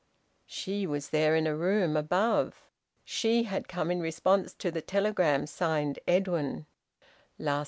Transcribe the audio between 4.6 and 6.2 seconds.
the telegram signed